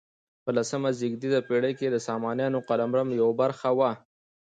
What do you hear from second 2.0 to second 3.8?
سامانیانو قلمرو یوه برخه